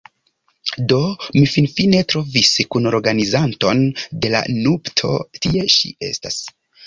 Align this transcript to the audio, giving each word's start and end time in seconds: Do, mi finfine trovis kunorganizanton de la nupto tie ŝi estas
Do, 0.91 0.95
mi 1.35 1.43
finfine 1.51 1.99
trovis 2.13 2.53
kunorganizanton 2.75 3.83
de 4.25 4.33
la 4.37 4.43
nupto 4.61 5.13
tie 5.45 5.67
ŝi 5.77 5.93
estas 6.11 6.41